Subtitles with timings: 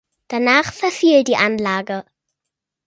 [0.29, 2.03] Danach verfiel die Anlage.